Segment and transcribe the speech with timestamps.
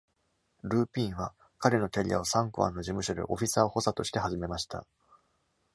[0.63, 4.87] ルー.ピィンは彼のキャリアをサンクアンの事務所でオフィサー補佐として始めました。